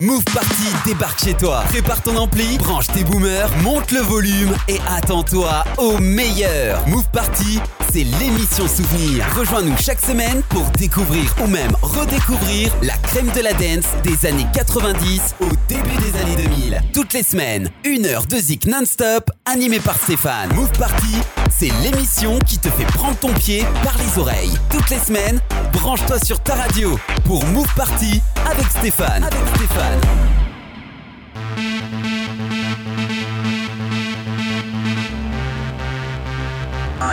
Move 0.00 0.22
Party 0.32 0.68
débarque 0.86 1.18
chez 1.24 1.34
toi. 1.34 1.64
Prépare 1.70 2.00
ton 2.00 2.16
ampli, 2.18 2.56
branche 2.58 2.86
tes 2.86 3.02
boomers, 3.02 3.50
monte 3.64 3.90
le 3.90 3.98
volume 3.98 4.54
et 4.68 4.78
attends-toi 4.86 5.64
au 5.76 5.98
meilleur. 5.98 6.86
Move 6.86 7.08
Party, 7.12 7.58
c'est 7.92 8.04
l'émission 8.04 8.66
souvenir. 8.66 9.24
Rejoins-nous 9.36 9.76
chaque 9.78 10.00
semaine 10.00 10.42
pour 10.48 10.64
découvrir 10.78 11.34
ou 11.42 11.46
même 11.46 11.72
redécouvrir 11.82 12.72
la 12.82 12.94
crème 12.94 13.30
de 13.34 13.40
la 13.40 13.52
dance 13.52 13.86
des 14.02 14.26
années 14.26 14.46
90 14.54 15.36
au 15.40 15.48
début 15.68 15.96
des 15.96 16.18
années 16.20 16.36
2000. 16.36 16.80
Toutes 16.92 17.12
les 17.12 17.22
semaines, 17.22 17.70
une 17.84 18.06
heure 18.06 18.26
de 18.26 18.36
zik 18.36 18.66
non-stop 18.66 19.30
animée 19.44 19.80
par 19.80 19.96
Stéphane. 19.96 20.52
Move 20.54 20.72
Party, 20.78 21.16
c'est 21.50 21.72
l'émission 21.82 22.38
qui 22.40 22.58
te 22.58 22.68
fait 22.70 22.86
prendre 22.86 23.16
ton 23.16 23.32
pied 23.32 23.64
par 23.82 23.96
les 23.98 24.18
oreilles. 24.20 24.52
Toutes 24.70 24.90
les 24.90 24.98
semaines, 24.98 25.40
branche-toi 25.72 26.18
sur 26.24 26.40
ta 26.40 26.54
radio 26.54 26.98
pour 27.24 27.44
Move 27.46 27.72
Party 27.74 28.20
avec 28.50 28.66
Stéphane. 28.70 29.24
Avec 29.24 29.40
Stéphane. 29.56 30.37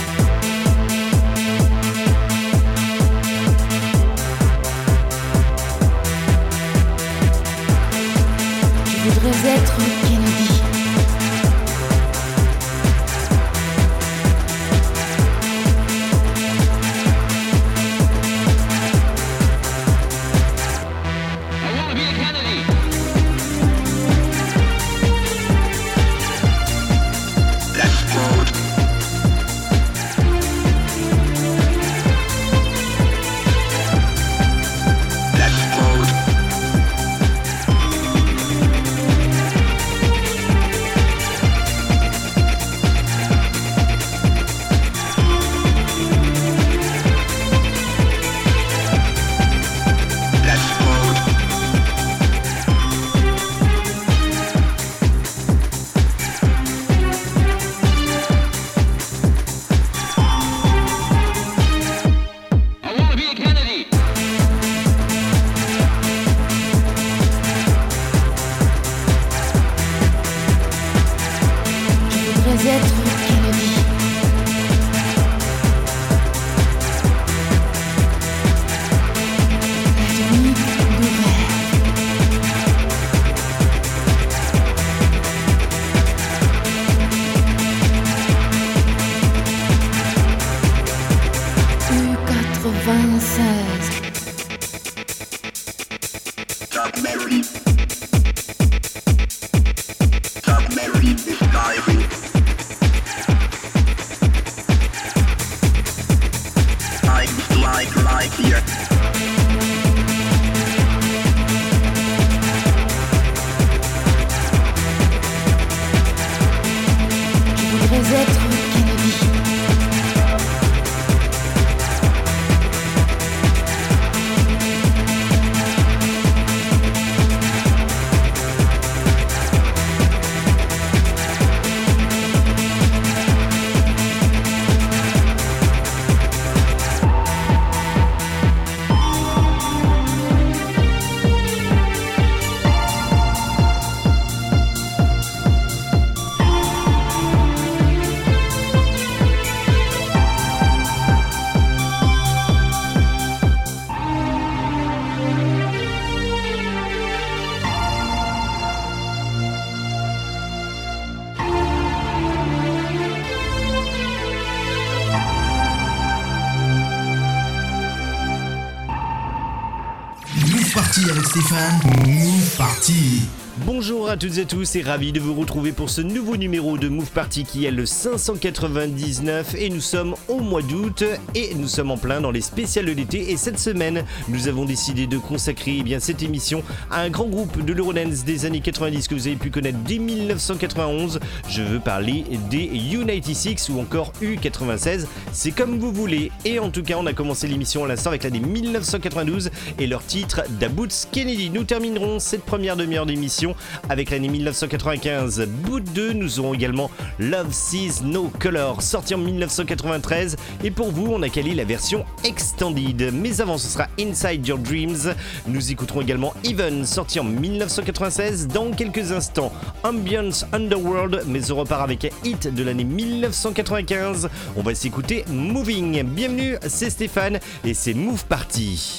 Stéphane. 171.34 171.80
Move 172.06 172.56
Party. 172.56 173.43
Bonjour 173.58 174.08
à 174.08 174.16
toutes 174.16 174.38
et 174.38 174.46
tous 174.46 174.74
et 174.74 174.82
ravi 174.82 175.12
de 175.12 175.20
vous 175.20 175.32
retrouver 175.32 175.70
pour 175.70 175.88
ce 175.88 176.00
nouveau 176.00 176.36
numéro 176.36 176.76
de 176.76 176.88
Move 176.88 177.12
Party 177.12 177.44
qui 177.44 177.66
est 177.66 177.70
le 177.70 177.86
599 177.86 179.54
et 179.56 179.70
nous 179.70 179.80
sommes 179.80 180.16
au 180.26 180.40
mois 180.40 180.60
d'août 180.60 181.04
et 181.36 181.54
nous 181.54 181.68
sommes 181.68 181.92
en 181.92 181.96
plein 181.96 182.20
dans 182.20 182.32
les 182.32 182.40
spéciales 182.40 182.86
de 182.86 182.90
l'été 182.90 183.30
et 183.30 183.36
cette 183.36 183.60
semaine 183.60 184.04
nous 184.28 184.48
avons 184.48 184.64
décidé 184.64 185.06
de 185.06 185.18
consacrer 185.18 185.76
eh 185.78 185.82
bien, 185.84 186.00
cette 186.00 186.24
émission 186.24 186.64
à 186.90 187.02
un 187.02 187.10
grand 187.10 187.26
groupe 187.26 187.64
de 187.64 187.72
l'Eurodance 187.72 188.24
des 188.24 188.44
années 188.44 188.58
90 188.58 189.06
que 189.06 189.14
vous 189.14 189.28
avez 189.28 189.36
pu 189.36 189.50
connaître 189.50 189.78
dès 189.86 189.98
1991. 189.98 191.20
Je 191.48 191.62
veux 191.62 191.78
parler 191.78 192.24
des 192.50 192.66
U96 192.66 193.70
ou 193.70 193.78
encore 193.78 194.12
U96, 194.20 195.06
c'est 195.32 195.52
comme 195.52 195.78
vous 195.78 195.92
voulez 195.92 196.32
et 196.44 196.58
en 196.58 196.70
tout 196.70 196.82
cas 196.82 196.96
on 196.98 197.06
a 197.06 197.12
commencé 197.12 197.46
l'émission 197.46 197.84
à 197.84 197.86
l'instant 197.86 198.10
avec 198.10 198.24
l'année 198.24 198.40
1992 198.40 199.52
et 199.78 199.86
leur 199.86 200.04
titre 200.04 200.42
Daboots 200.58 201.06
Kennedy. 201.12 201.50
Nous 201.50 201.62
terminerons 201.62 202.18
cette 202.18 202.42
première 202.42 202.76
demi-heure 202.76 203.06
d'émission 203.06 203.43
avec 203.88 204.10
l'année 204.10 204.28
1995 204.28 205.46
Boot 205.64 205.84
2. 205.92 206.12
Nous 206.12 206.40
aurons 206.40 206.54
également 206.54 206.90
Love 207.18 207.52
Sees 207.52 208.02
No 208.02 208.30
Color 208.38 208.82
sorti 208.82 209.14
en 209.14 209.18
1993 209.18 210.36
et 210.62 210.70
pour 210.70 210.90
vous 210.90 211.06
on 211.12 211.22
a 211.22 211.28
calé 211.28 211.54
la 211.54 211.64
version 211.64 212.04
extended. 212.24 213.12
Mais 213.12 213.40
avant 213.40 213.58
ce 213.58 213.68
sera 213.68 213.88
Inside 214.00 214.46
Your 214.46 214.58
Dreams. 214.58 215.14
Nous 215.46 215.70
écouterons 215.70 216.00
également 216.00 216.34
Even 216.44 216.84
sorti 216.86 217.20
en 217.20 217.24
1996 217.24 218.48
dans 218.48 218.70
quelques 218.70 219.12
instants. 219.12 219.52
Ambience 219.82 220.46
Underworld 220.52 221.24
mais 221.26 221.50
on 221.50 221.56
repart 221.56 221.82
avec 221.82 222.04
un 222.04 222.10
hit 222.24 222.52
de 222.52 222.62
l'année 222.62 222.84
1995. 222.84 224.28
On 224.56 224.62
va 224.62 224.74
s'écouter 224.74 225.24
Moving. 225.28 226.02
Bienvenue, 226.04 226.56
c'est 226.66 226.90
Stéphane 226.90 227.38
et 227.64 227.74
c'est 227.74 227.94
Move 227.94 228.24
Party. 228.26 228.98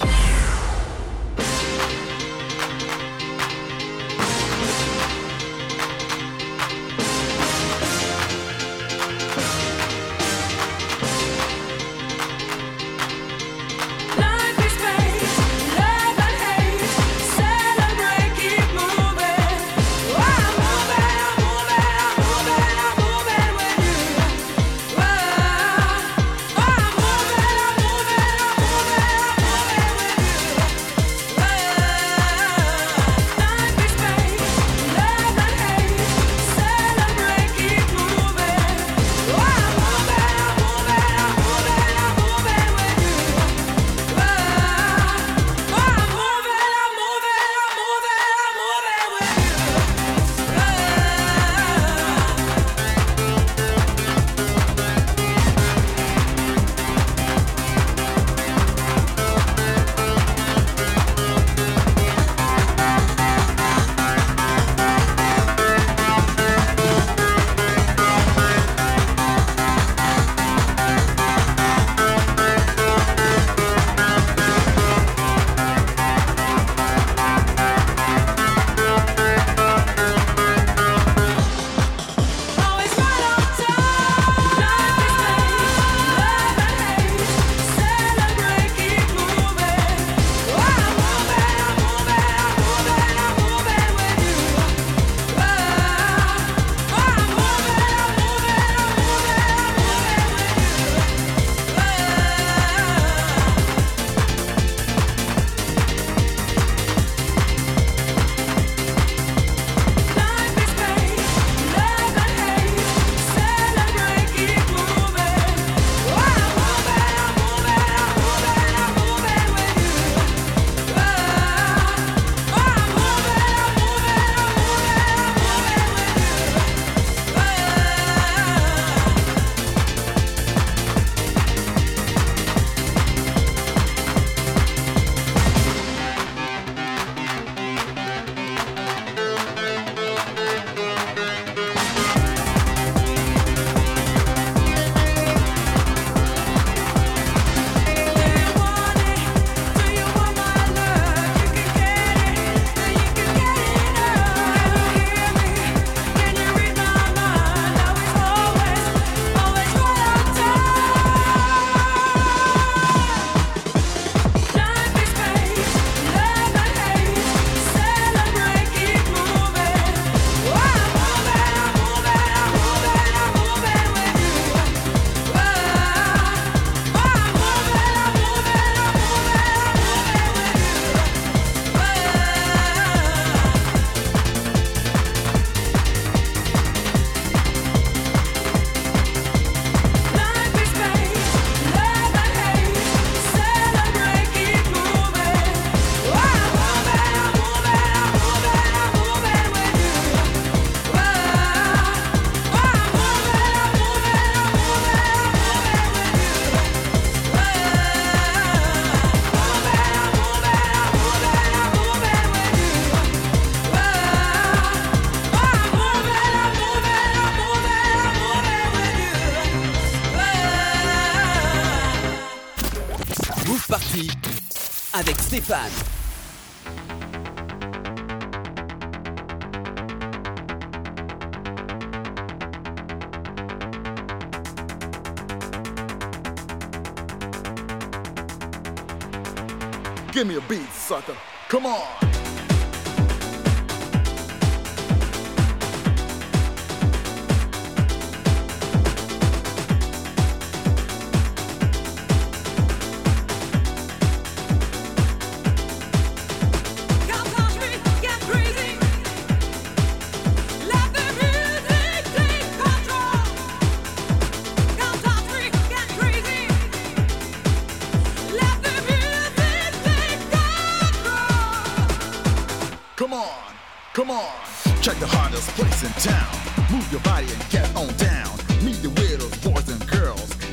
fan. 225.45 225.84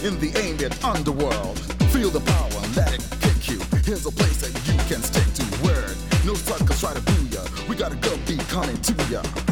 in 0.04 0.18
the 0.18 0.32
ambient 0.48 0.84
underworld. 0.84 1.58
Feel 1.92 2.10
the 2.10 2.20
power, 2.20 2.60
let 2.74 2.92
it 2.92 3.06
kick 3.20 3.48
you. 3.48 3.60
Here's 3.84 4.04
a 4.06 4.10
place 4.10 4.40
that 4.40 4.52
you 4.66 4.78
can 4.88 5.02
stick 5.02 5.26
to. 5.34 5.64
Word, 5.64 5.96
no 6.26 6.34
suckers 6.34 6.80
try 6.80 6.92
to 6.92 7.00
boo 7.00 7.26
ya. 7.30 7.42
We 7.68 7.76
gotta 7.76 7.96
go 7.96 8.16
be 8.26 8.36
coming 8.48 8.76
to 8.82 8.94
ya. 9.10 9.51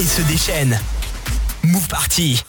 et 0.00 0.04
se 0.04 0.22
déchaîne. 0.22 0.78
Move 1.62 1.86
Party. 1.88 2.42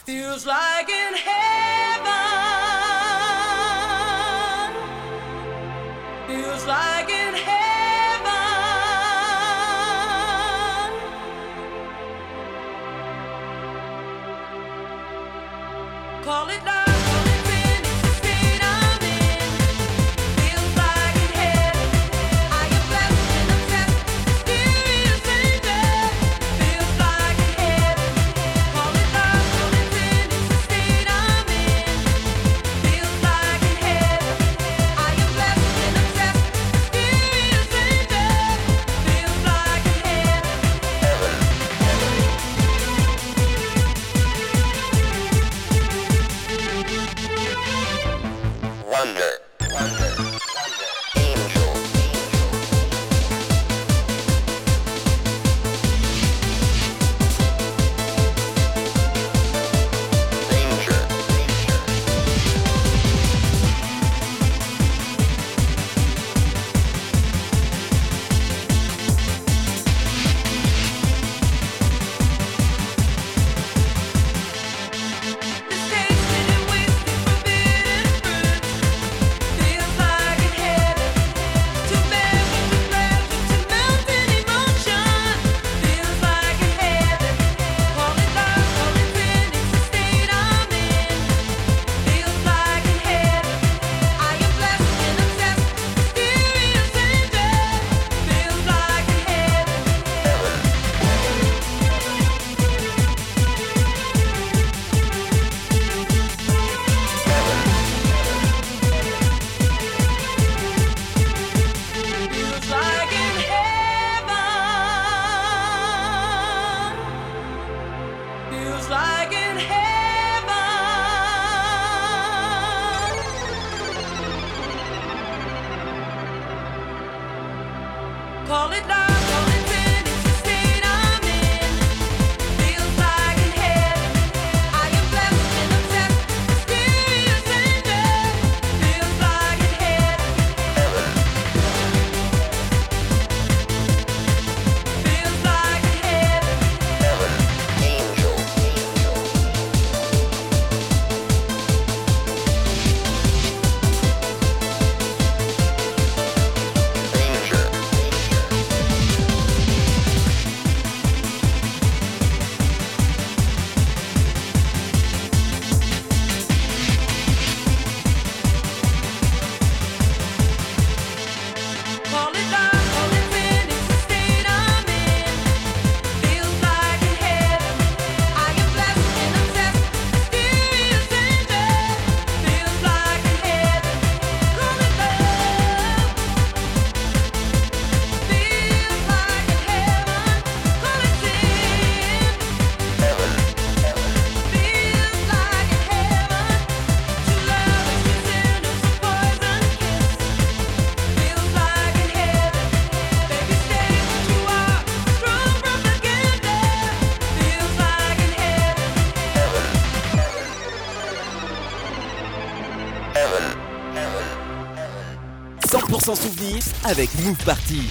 tips 216.59 216.73
avec 216.83 217.09
Move 217.23 217.37
Party. 217.43 217.89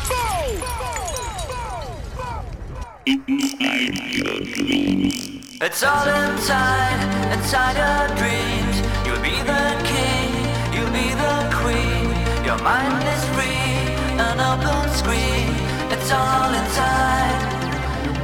It's 5.60 5.82
all 5.82 6.06
inside, 6.06 7.32
inside 7.32 7.76
your 7.76 8.16
dreams. 8.16 8.82
You'll 9.06 9.22
be 9.22 9.42
the 9.42 9.76
king, 9.84 10.30
you'll 10.72 10.92
be 10.92 11.14
the 11.14 11.50
queen. 11.60 12.14
Your 12.44 12.58
mind 12.62 13.02
is 13.02 13.24
free, 13.34 13.74
an 14.18 14.40
open 14.40 14.90
screen. 14.94 15.54
It's 15.90 16.10
all 16.12 16.52
inside, 16.54 17.40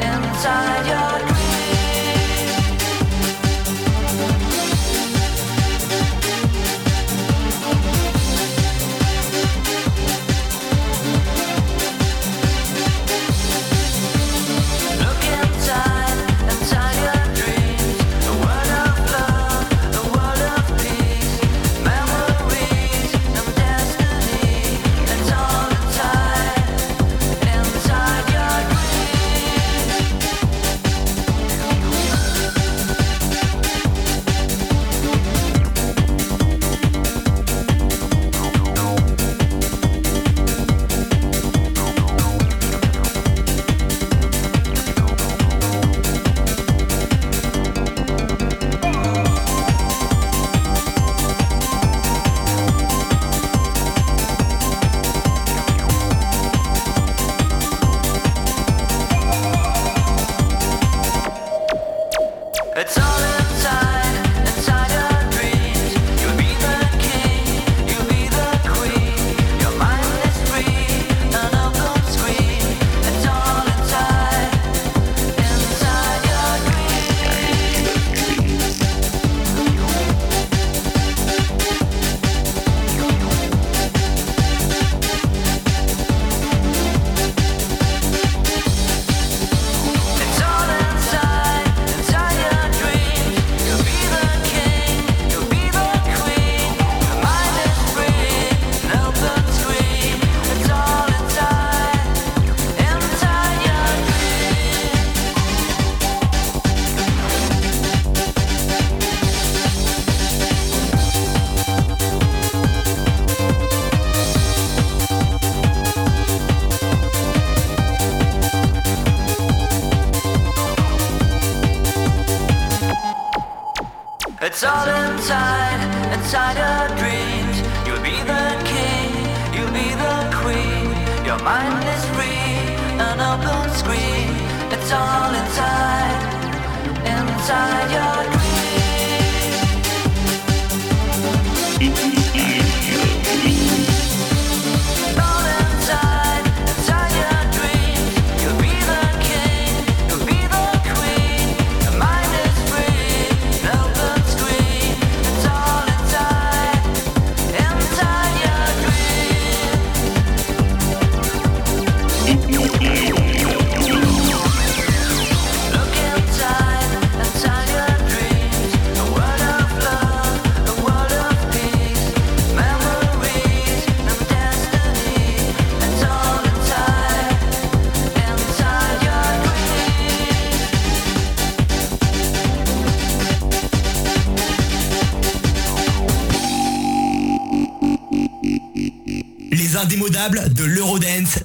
inside 0.00 0.86
your 0.86 1.18
dreams. 1.20 1.33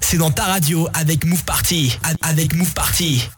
C'est 0.10 0.18
dans 0.18 0.32
ta 0.32 0.46
radio 0.46 0.88
avec 0.96 1.24
Move 1.24 1.44
Party. 1.44 1.96
Avec 2.24 2.56
Move 2.56 2.74
Party. 2.74 3.30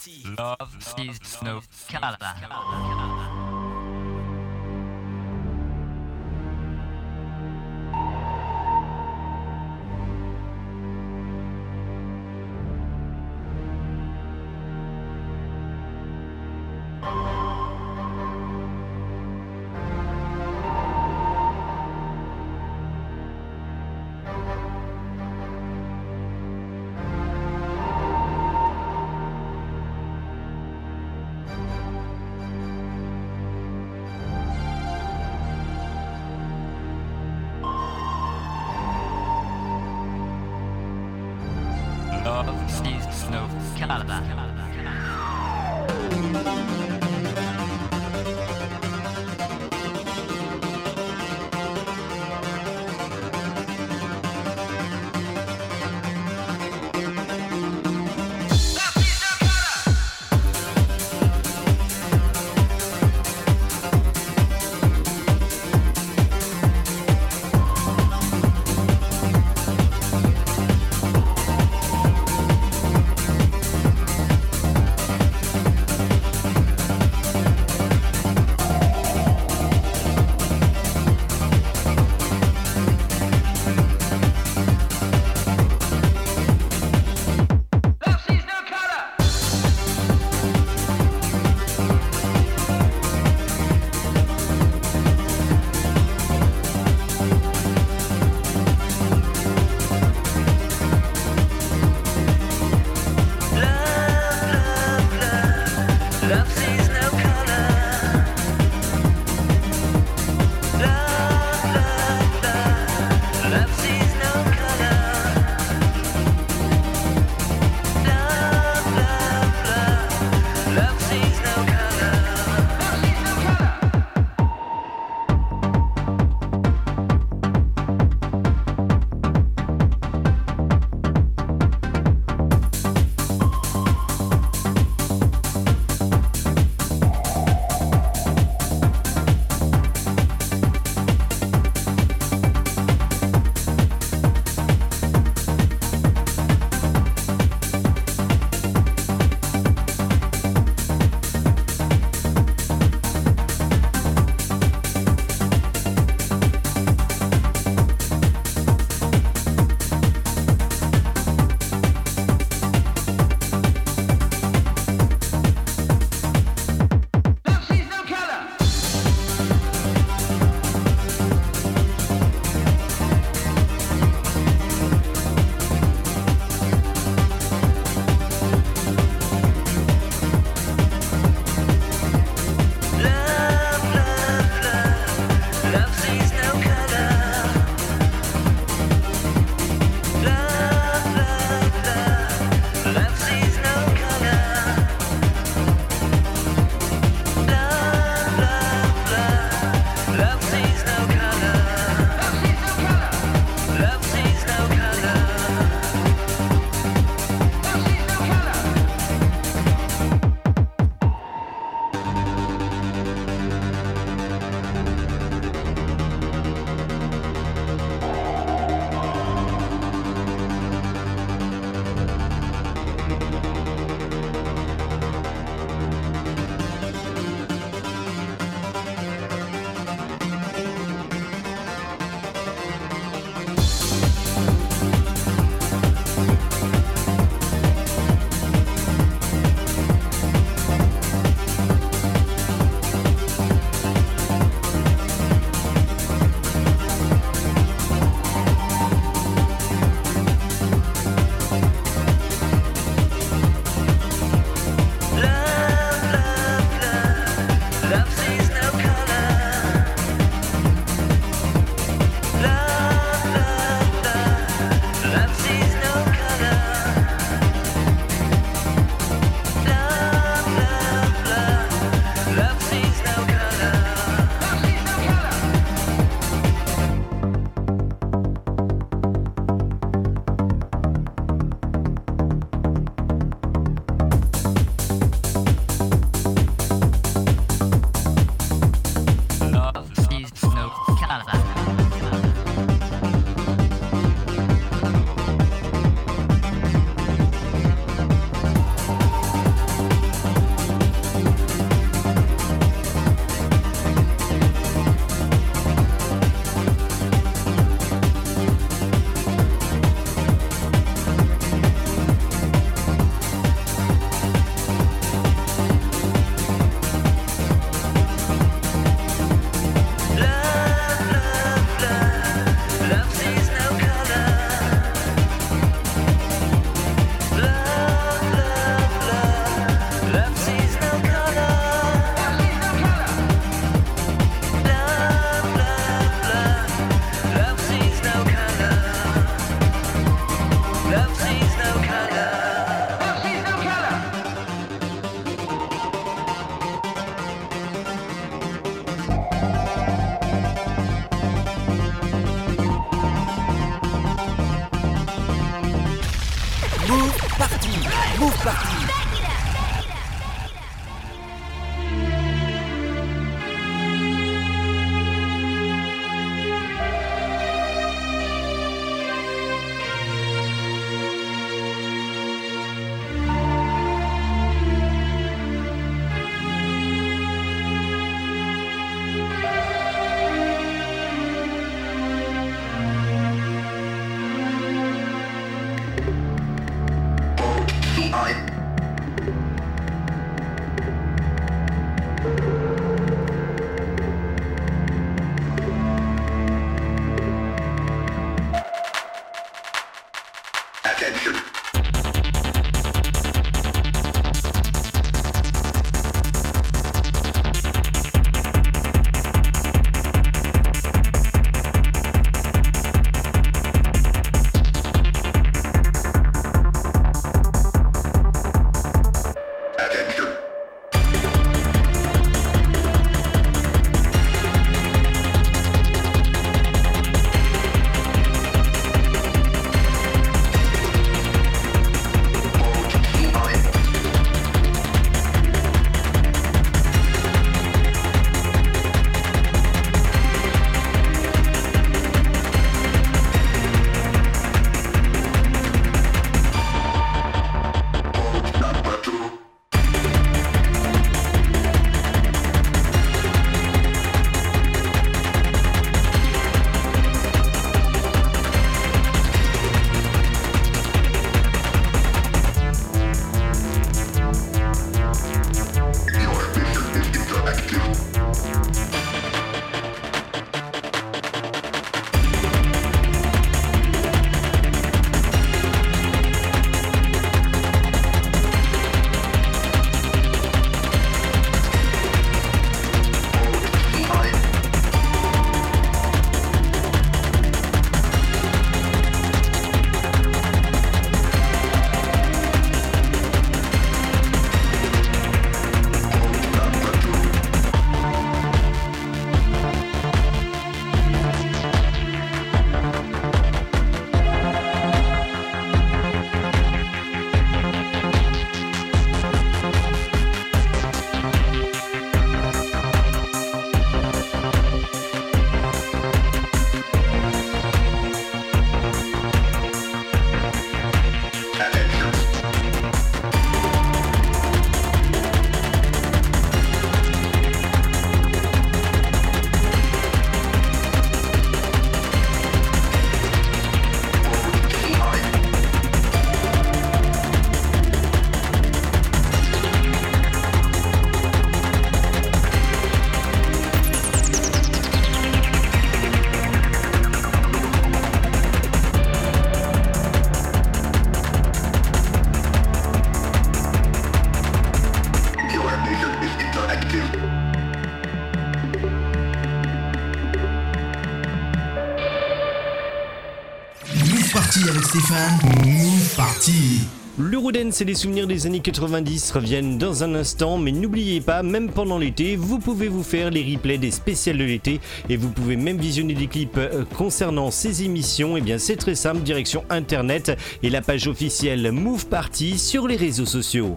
Party. 567.31 567.41
L'Eurodance 567.41 567.81
et 567.81 567.85
les 567.85 567.95
souvenirs 567.95 568.27
des 568.27 568.45
années 568.45 568.59
90 568.59 569.31
reviennent 569.31 569.77
dans 569.77 570.03
un 570.03 570.15
instant, 570.15 570.57
mais 570.57 570.71
n'oubliez 570.71 571.21
pas, 571.21 571.43
même 571.43 571.69
pendant 571.69 571.97
l'été, 571.97 572.35
vous 572.35 572.59
pouvez 572.59 572.87
vous 572.87 573.03
faire 573.03 573.29
les 573.29 573.43
replays 573.43 573.77
des 573.77 573.91
spéciales 573.91 574.37
de 574.37 574.43
l'été 574.43 574.79
et 575.09 575.17
vous 575.17 575.29
pouvez 575.29 575.55
même 575.55 575.77
visionner 575.77 576.13
des 576.13 576.27
clips 576.27 576.57
euh, 576.57 576.83
concernant 576.97 577.51
ces 577.51 577.83
émissions. 577.83 578.37
Et 578.37 578.41
bien 578.41 578.57
c'est 578.57 578.75
très 578.75 578.95
simple, 578.95 579.21
direction 579.21 579.63
internet 579.69 580.37
et 580.63 580.69
la 580.69 580.81
page 580.81 581.07
officielle 581.07 581.71
Move 581.71 582.07
Party 582.07 582.57
sur 582.57 582.87
les 582.87 582.95
réseaux 582.95 583.25
sociaux. 583.25 583.75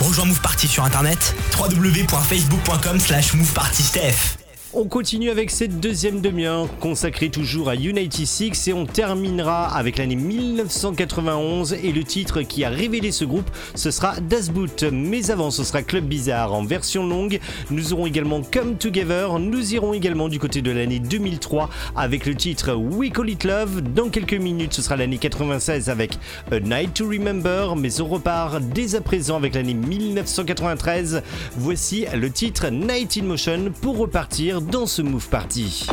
Rejoins 0.00 0.26
Move 0.26 0.40
Party 0.40 0.66
sur 0.66 0.84
internet 0.84 1.34
www.facebook.com 1.56 2.98
slash 2.98 3.34
movepartysteph. 3.34 4.41
On 4.74 4.84
continue 4.84 5.28
avec 5.28 5.50
cette 5.50 5.80
deuxième 5.80 6.22
demi-heure 6.22 6.66
consacrée 6.78 7.28
toujours 7.28 7.68
à 7.68 7.74
United 7.74 8.24
Six 8.24 8.68
et 8.68 8.72
on 8.72 8.86
terminera 8.86 9.66
avec 9.66 9.98
l'année 9.98 10.16
1991 10.16 11.74
et 11.74 11.92
le 11.92 12.02
titre 12.04 12.40
qui 12.40 12.64
a 12.64 12.70
révélé 12.70 13.12
ce 13.12 13.26
groupe 13.26 13.50
ce 13.74 13.90
sera 13.90 14.18
Das 14.20 14.48
Boot. 14.48 14.84
Mais 14.90 15.30
avant 15.30 15.50
ce 15.50 15.62
sera 15.62 15.82
Club 15.82 16.06
Bizarre 16.06 16.54
en 16.54 16.64
version 16.64 17.06
longue. 17.06 17.38
Nous 17.70 17.92
aurons 17.92 18.06
également 18.06 18.40
Come 18.40 18.78
Together. 18.78 19.38
Nous 19.38 19.74
irons 19.74 19.92
également 19.92 20.30
du 20.30 20.38
côté 20.38 20.62
de 20.62 20.70
l'année 20.70 21.00
2003 21.00 21.68
avec 21.94 22.24
le 22.24 22.34
titre 22.34 22.72
We 22.72 23.12
Call 23.12 23.28
It 23.28 23.44
Love. 23.44 23.82
Dans 23.82 24.08
quelques 24.08 24.32
minutes 24.32 24.72
ce 24.72 24.80
sera 24.80 24.96
l'année 24.96 25.18
96 25.18 25.90
avec 25.90 26.18
A 26.50 26.60
Night 26.60 26.94
to 26.94 27.06
Remember. 27.06 27.76
Mais 27.76 28.00
on 28.00 28.06
repart 28.06 28.58
dès 28.62 28.94
à 28.94 29.02
présent 29.02 29.36
avec 29.36 29.54
l'année 29.54 29.74
1993. 29.74 31.22
Voici 31.58 32.06
le 32.14 32.30
titre 32.30 32.70
Night 32.70 33.18
in 33.20 33.24
Motion 33.24 33.70
pour 33.82 33.98
repartir 33.98 34.61
dans 34.70 34.86
ce 34.86 35.02
Move 35.02 35.28
Party. 35.28 35.86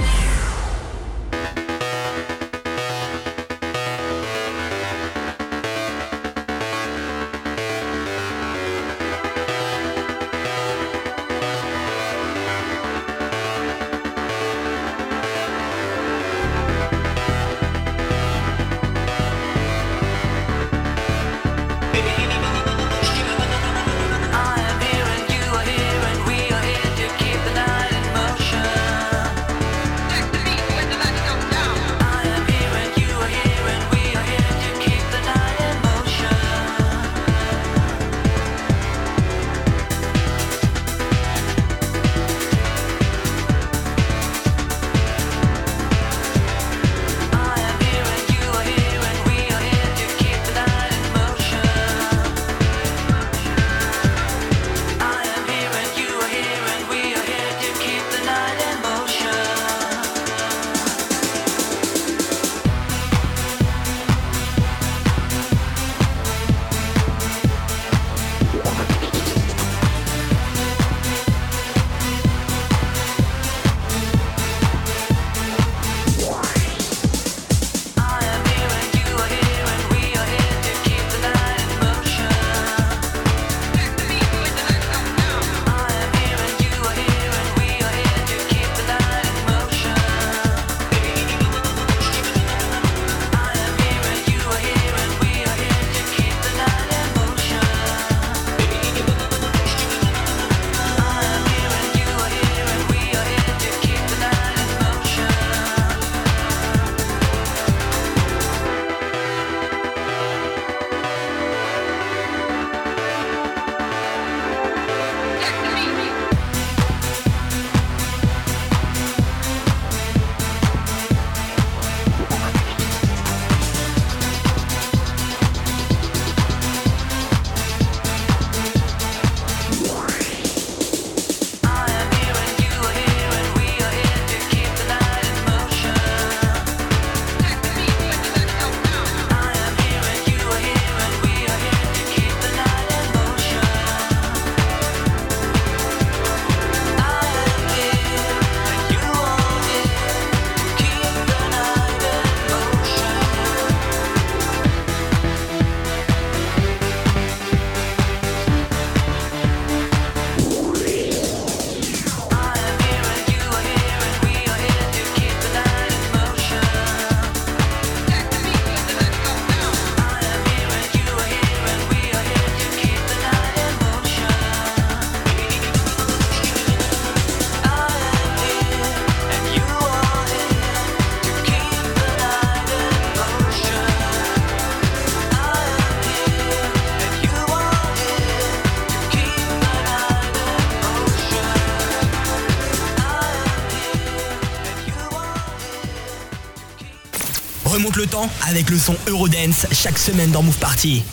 avec 198.47 198.69
le 198.69 198.77
son 198.77 198.95
Eurodance 199.07 199.67
chaque 199.71 199.97
semaine 199.97 200.31
dans 200.31 200.41
Move 200.41 200.57
Party. 200.57 201.03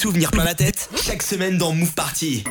Souvenirs 0.00 0.30
plein 0.30 0.44
la 0.44 0.54
tête 0.54 0.88
chaque 0.96 1.22
semaine 1.22 1.58
dans 1.58 1.74
Move 1.74 1.92
Party. 1.92 2.42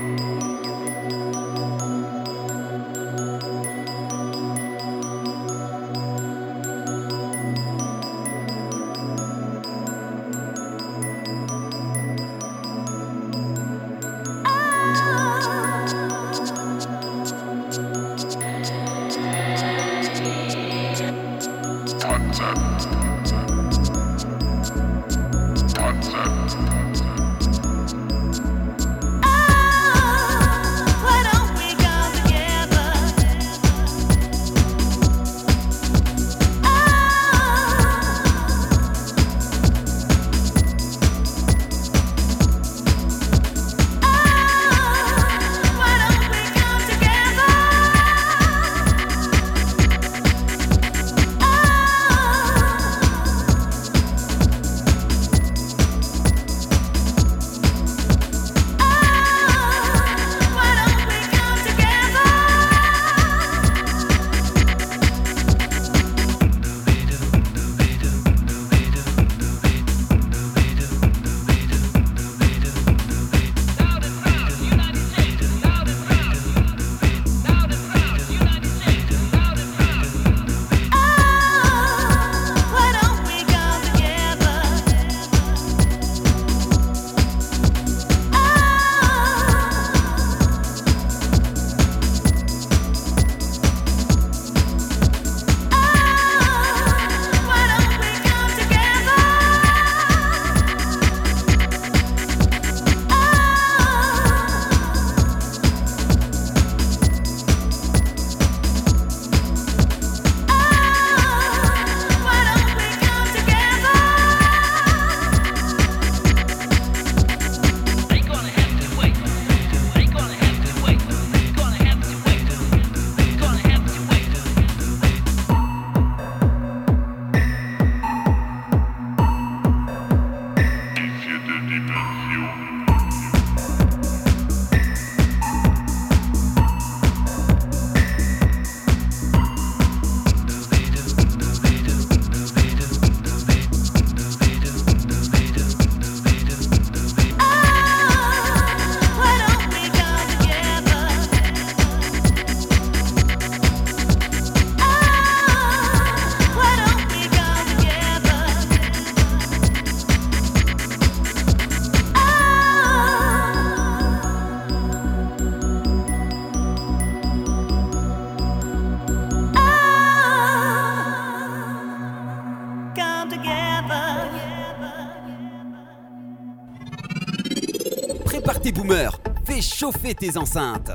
Chauffer 179.80 180.14
tes 180.14 180.36
enceintes. 180.36 180.94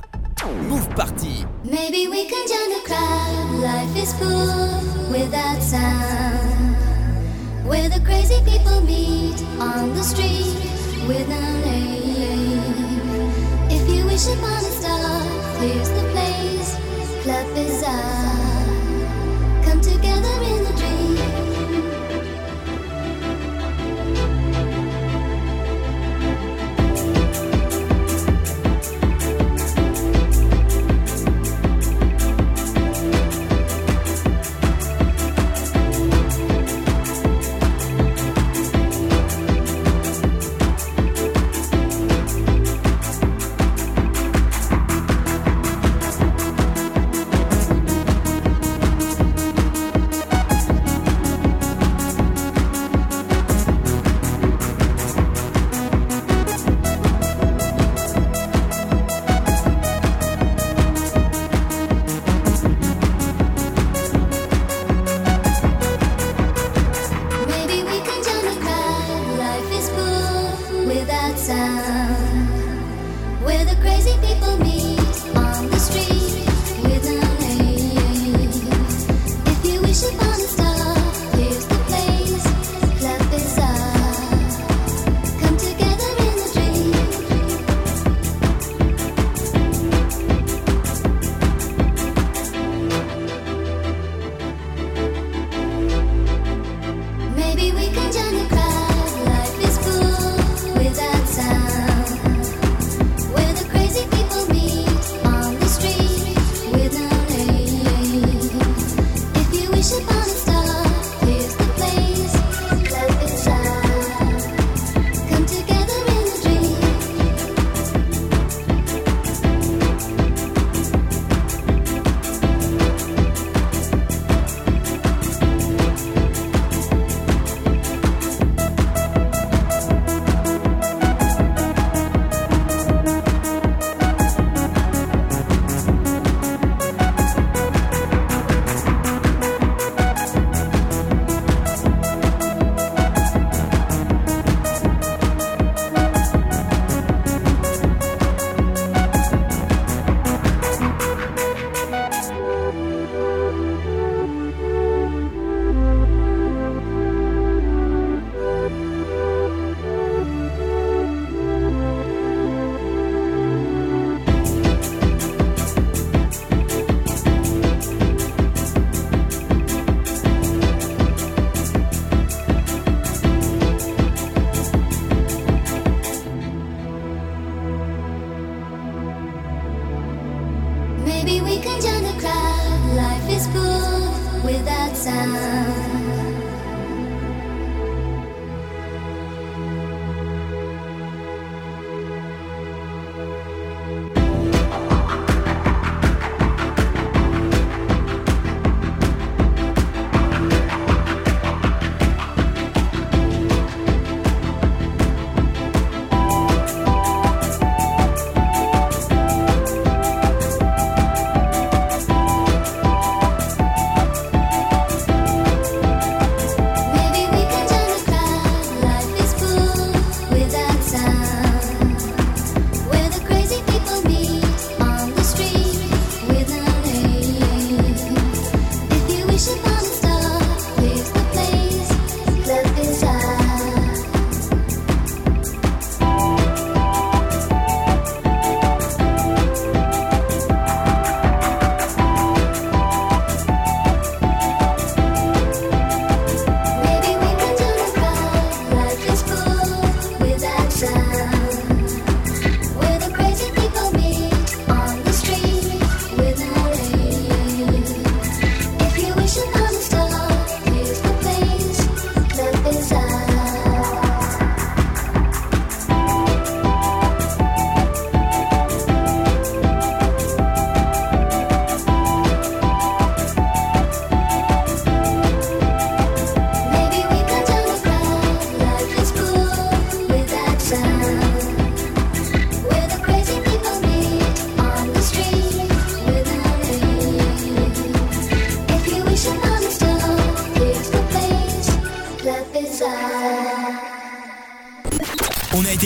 Move 0.69 0.87
Party, 0.95 1.47
Maybe 1.65 2.07
we 2.07 2.27
can 2.27 2.47
join 2.47 2.69
the 2.77 2.83
crowd 2.85 3.97
is 3.97 4.13
full 4.13 5.11
without 5.11 5.63
sound. 5.63 6.77
Where 7.67 7.89
the 7.89 8.01
crazy 8.05 8.43
people 8.45 8.83
meet 8.83 9.41
on 9.59 9.95
the 9.95 10.03
street 10.03 10.55
with 11.09 11.27
no 11.31 11.41
name. 11.65 12.61
If 13.71 13.89
you 13.89 14.05
wish 14.05 14.27
upon 14.27 14.53
a 14.53 14.73
star, 14.79 15.23
here's 15.61 15.89
the 15.89 16.05
place. 16.13 16.77
Club 17.23 17.55
Bizarre. 17.55 18.54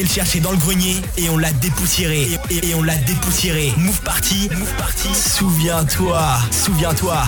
chercher 0.08 0.40
dans 0.40 0.50
le 0.50 0.56
grenier 0.56 0.96
et 1.16 1.28
on 1.28 1.36
l'a 1.36 1.52
dépoussiéré. 1.52 2.26
Et, 2.50 2.74
on 2.74 2.82
l'a 2.82 2.96
dépoussiéré. 2.96 3.72
Move 3.76 4.00
party, 4.02 4.48
move 4.56 4.74
party. 4.76 5.08
Souviens-toi, 5.14 6.22
souviens-toi. 6.50 7.24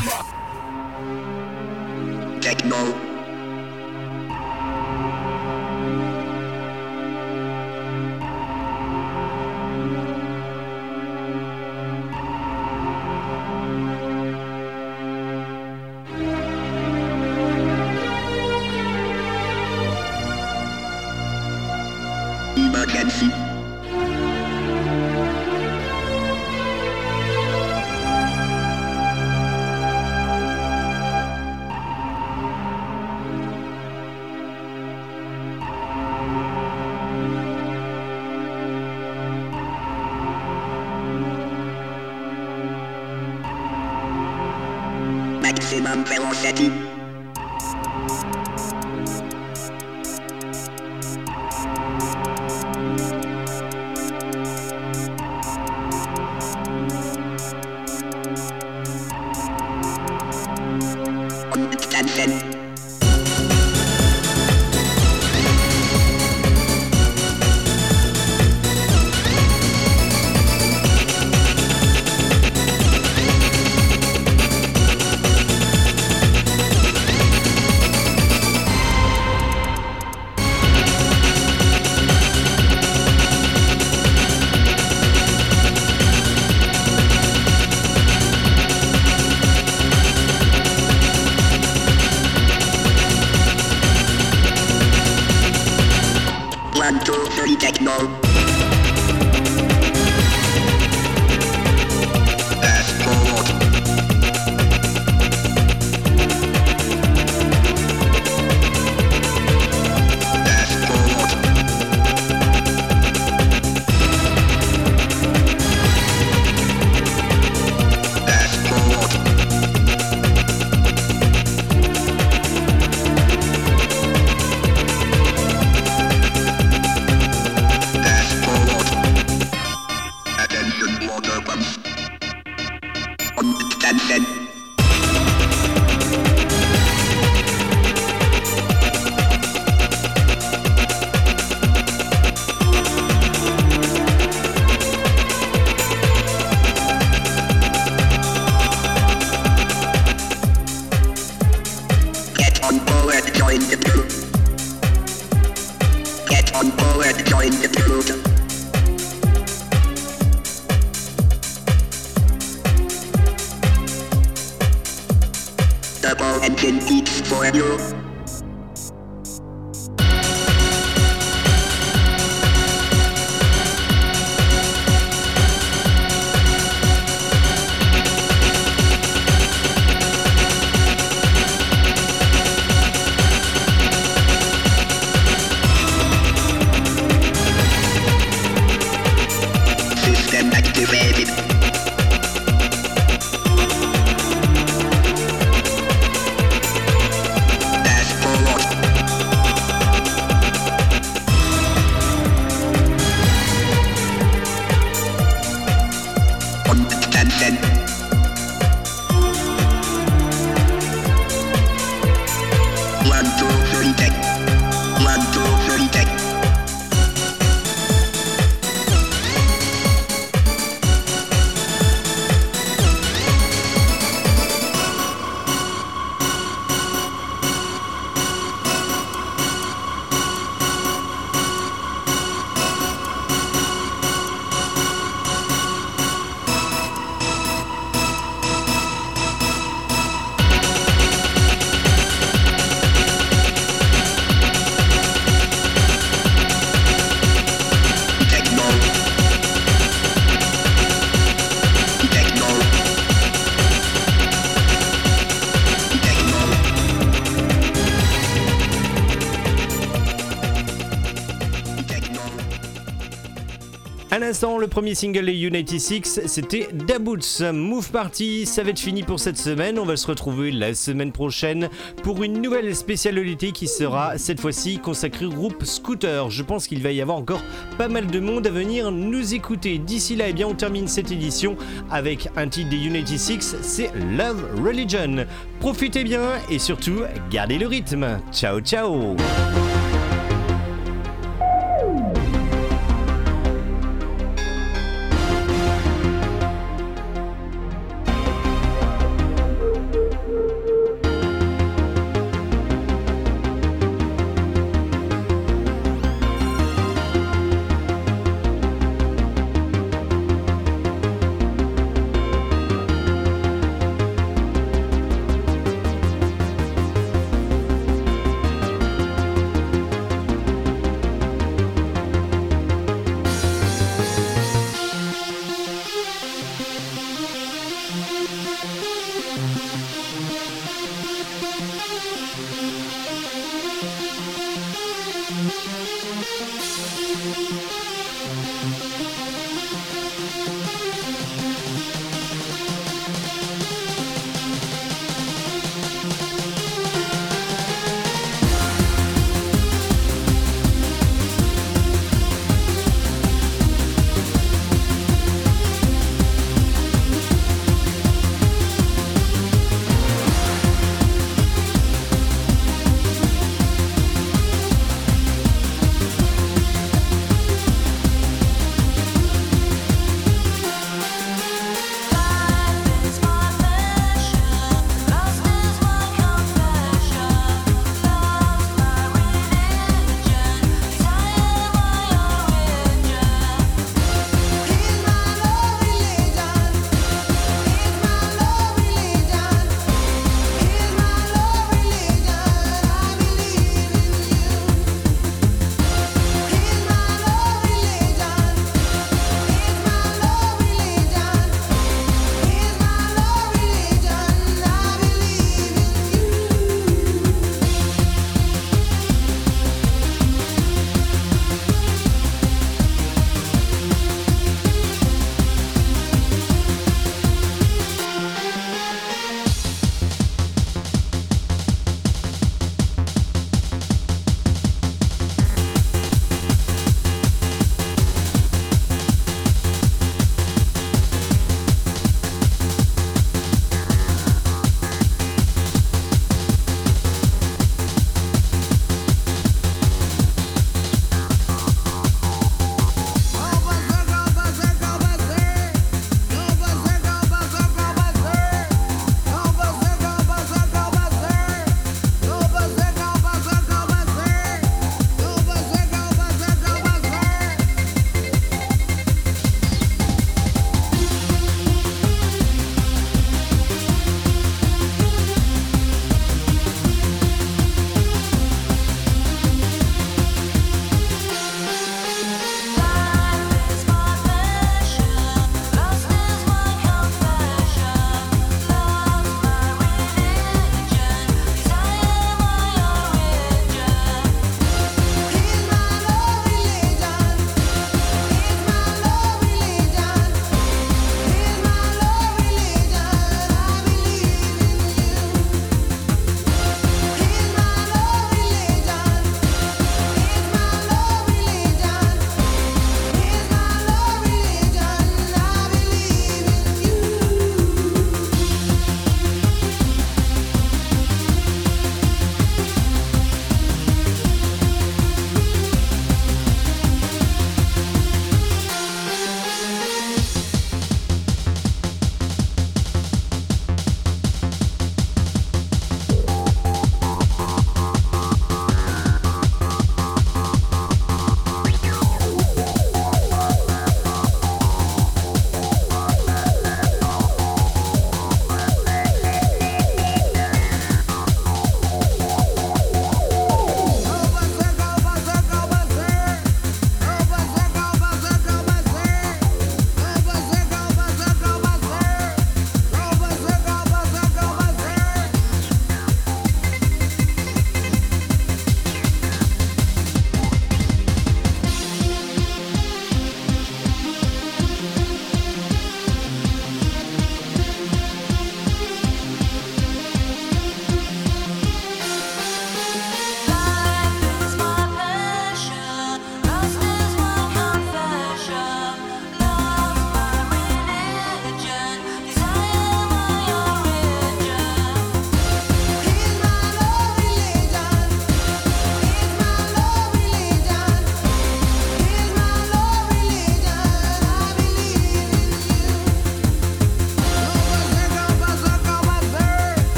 Le 264.49 264.68
premier 264.68 264.95
single 264.95 265.26
des 265.26 265.34
United 265.34 265.78
Six, 265.78 266.20
c'était 266.26 266.68
Daboots. 266.72 267.53
Move 267.53 267.91
Party, 267.91 268.47
ça 268.47 268.62
va 268.62 268.70
être 268.70 268.78
fini 268.78 269.03
pour 269.03 269.20
cette 269.20 269.36
semaine. 269.36 269.78
On 269.78 269.84
va 269.84 269.97
se 269.97 270.07
retrouver 270.07 270.51
la 270.51 270.72
semaine 270.72 271.12
prochaine 271.12 271.68
pour 272.03 272.22
une 272.22 272.41
nouvelle 272.41 272.74
spécialité 272.74 273.53
qui 273.53 273.68
sera 273.68 274.16
cette 274.16 274.41
fois-ci 274.41 274.78
consacrée 274.78 275.26
au 275.26 275.30
groupe 275.30 275.64
Scooter. 275.64 276.30
Je 276.30 276.43
pense 276.43 276.68
qu'il 276.68 276.82
va 276.82 276.91
y 276.91 277.03
avoir 277.03 277.18
encore 277.18 277.43
pas 277.76 277.88
mal 277.88 278.07
de 278.07 278.18
monde 278.18 278.47
à 278.47 278.51
venir 278.51 278.91
nous 278.91 279.34
écouter. 279.34 279.76
D'ici 279.78 280.16
là, 280.16 280.28
eh 280.28 280.32
bien, 280.32 280.47
on 280.47 280.55
termine 280.55 280.88
cette 280.88 281.12
édition 281.12 281.57
avec 281.91 282.28
un 282.36 282.49
titre 282.49 282.70
des 282.70 282.78
United 282.78 283.18
Six, 283.18 283.57
c'est 283.61 283.91
Love 284.16 284.64
Religion. 284.64 285.26
Profitez 285.61 286.03
bien 286.03 286.32
et 286.51 286.59
surtout, 286.59 287.03
gardez 287.30 287.59
le 287.59 287.66
rythme. 287.66 288.20
Ciao, 288.32 288.61
ciao 288.61 289.16